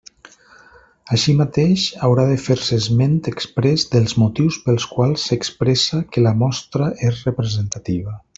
Així 1.17 1.33
mateix, 1.41 1.83
haurà 2.07 2.25
de 2.31 2.37
fer-se 2.45 2.79
esment 2.83 3.13
exprés 3.33 3.85
dels 3.97 4.17
motius 4.23 4.57
pels 4.65 4.89
quals 4.95 5.27
s'expressa 5.33 6.01
que 6.17 6.25
la 6.29 6.33
mostra 6.43 6.91
és 7.11 7.23
representativa. 7.31 8.21